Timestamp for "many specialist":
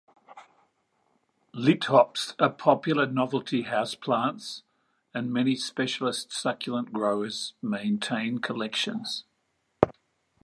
5.31-6.31